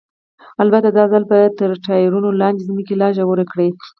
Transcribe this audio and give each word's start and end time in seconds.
البته 0.63 0.89
دا 0.97 1.03
ځل 1.13 1.23
به 1.29 1.39
تر 1.59 1.69
ټایرونو 1.85 2.29
لاندې 2.41 2.65
ځمکه 2.69 2.93
لا 3.01 3.07
ژوره 3.17 3.45
کړو. 3.51 3.67